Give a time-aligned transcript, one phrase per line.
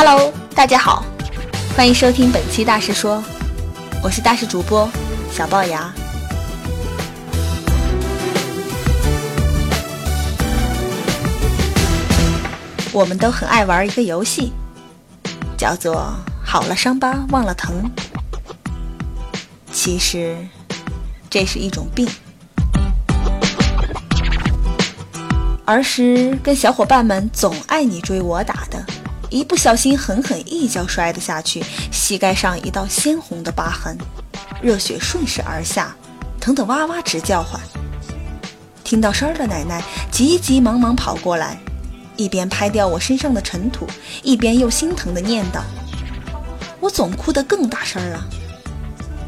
[0.00, 1.04] Hello，大家好，
[1.76, 3.20] 欢迎收听本期大师说，
[4.00, 4.88] 我是大师主播
[5.32, 5.92] 小龅牙。
[12.92, 14.52] 我们都很爱玩一个游戏，
[15.56, 16.14] 叫做
[16.46, 17.90] “好了伤疤忘了疼”。
[19.72, 20.38] 其实，
[21.28, 22.08] 这是一种病。
[25.64, 28.86] 儿时跟小伙伴们总爱你追我打的，
[29.30, 33.96] 一不小心狠狠一脚摔了下去，膝盖上一道鲜红的疤痕，
[34.62, 35.94] 热血顺势而下，
[36.40, 37.60] 疼得哇哇直叫唤。
[38.82, 41.58] 听到声儿的奶奶急急忙忙跑过来，
[42.16, 43.86] 一边拍掉我身上的尘土，
[44.22, 45.60] 一边又心疼的念叨
[46.80, 48.26] ：“我总哭得更大声了，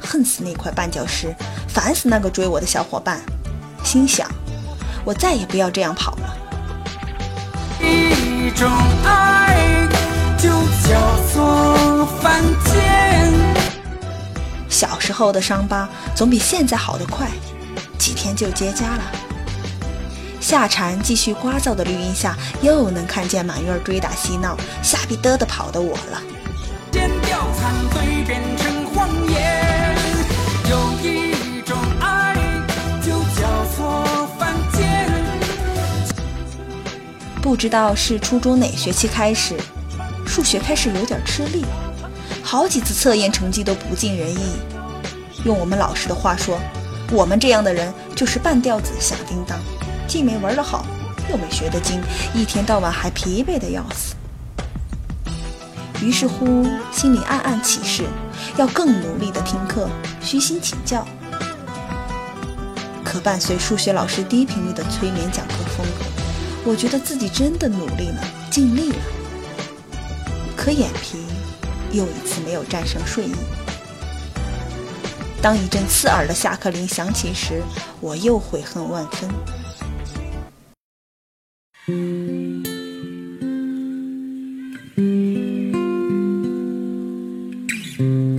[0.00, 1.34] 恨死那块绊脚石，
[1.66, 3.20] 烦死那个追我的小伙伴。”
[3.82, 4.30] 心想。
[5.04, 6.36] 我再也不要这样跑了。
[7.80, 8.70] 一种
[9.04, 9.88] 爱
[10.38, 10.48] 就
[10.88, 13.32] 叫做犯贱。
[14.68, 17.28] 小时候的伤疤总比现在好得快，
[17.98, 19.02] 几天就结痂了。
[20.40, 26.22] 夏蝉继续聒噪的绿荫下，又能看见满院追打嬉闹、吓逼嘚的跑的我了。
[26.90, 28.77] 掉残堆变成
[37.40, 39.56] 不知道是初中哪学期开始，
[40.26, 41.64] 数学开始有点吃力，
[42.42, 44.56] 好几次测验成绩都不尽人意。
[45.44, 46.58] 用我们老师的话说，
[47.12, 49.58] 我们这样的人就是半吊子响叮当，
[50.06, 50.84] 既没玩得好，
[51.30, 52.02] 又没学得精，
[52.34, 54.14] 一天到晚还疲惫的要死。
[56.02, 58.04] 于是乎，心里暗暗起誓，
[58.56, 59.88] 要更努力的听课，
[60.20, 61.06] 虚心请教。
[63.04, 66.07] 可伴随数学老师低频率的催眠讲课风格。
[66.68, 68.98] 我觉得自己真的努力了，尽力了，
[70.54, 71.16] 可眼皮
[71.92, 73.32] 又一次没有战胜睡意。
[75.40, 77.62] 当一阵刺耳的下课铃响起时，
[78.02, 79.30] 我又悔恨万分。“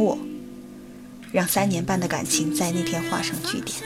[0.00, 0.18] 我”，
[1.32, 3.76] 让三年半的感情在那天画上句点。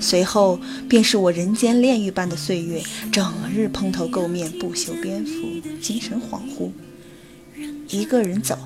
[0.00, 6.70] 随后便是我人间炼狱般的岁月，整日蓬头垢面，不修边幅，精神恍惚。
[7.88, 8.56] 一个人走，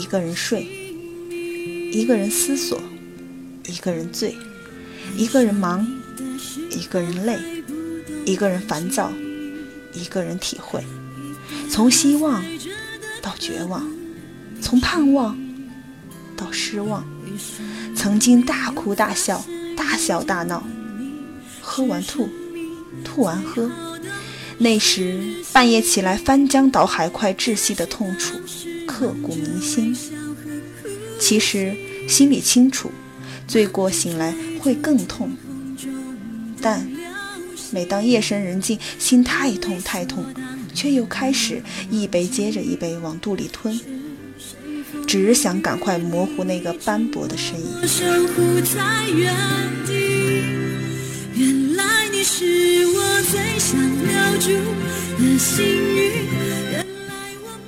[0.00, 0.66] 一个人睡，
[1.92, 2.80] 一个人思索，
[3.68, 4.34] 一个人醉，
[5.16, 5.86] 一个人忙，
[6.70, 7.38] 一个人累，
[8.24, 9.12] 一个人烦躁，
[9.92, 10.82] 一个人体会。
[11.70, 12.42] 从希望。
[13.22, 13.84] 到绝望，
[14.60, 15.38] 从盼望
[16.36, 17.04] 到失望，
[17.94, 19.44] 曾经大哭大笑，
[19.76, 20.66] 大笑大闹，
[21.60, 22.28] 喝完吐，
[23.04, 23.70] 吐完喝。
[24.58, 25.20] 那时
[25.52, 28.34] 半夜起来翻江倒海，快窒息的痛楚，
[28.86, 29.96] 刻骨铭心。
[31.20, 31.76] 其实
[32.08, 32.90] 心里清楚，
[33.46, 35.30] 醉过醒来会更痛，
[36.60, 36.86] 但
[37.70, 40.24] 每当夜深人静，心太痛太痛。
[40.74, 43.80] 却又开始一杯接着一杯往肚里吞，
[45.06, 47.66] 只想赶快模糊那个斑驳的身影。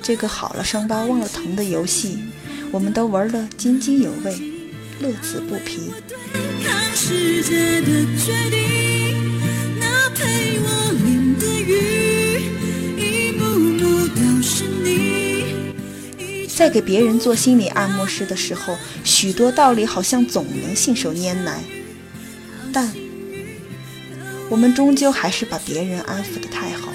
[0.01, 2.17] 这个好了伤疤忘了疼的游戏，
[2.71, 4.35] 我们都玩得津津有味，
[4.99, 5.91] 乐此不疲。
[16.59, 21.63] 在给别人做心理按摩师的时候，许多道理好像总能信手拈来，
[22.73, 22.93] 但
[24.49, 26.91] 我们终究还是把别人安抚得太好，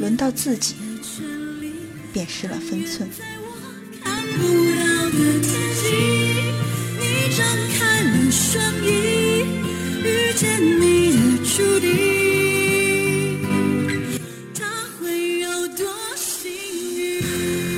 [0.00, 0.74] 轮到自己
[2.12, 3.08] 便失了分寸。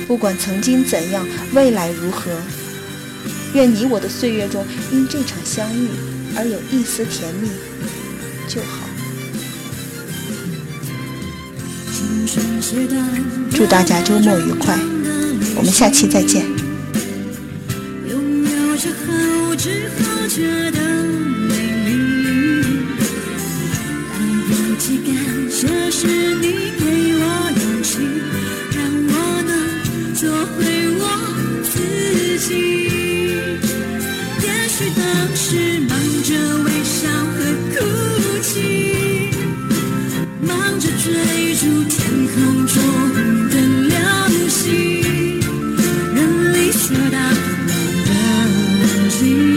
[0.07, 2.31] 不管曾经怎样，未来如何，
[3.53, 5.87] 愿你我的岁月中因这场相遇
[6.35, 7.49] 而有一丝甜蜜
[8.47, 8.87] 就好。
[13.51, 14.77] 祝大家周末愉快，
[15.55, 16.45] 我们下期再见。
[18.05, 19.13] 做回
[19.49, 21.32] 我自己。
[49.23, 49.52] see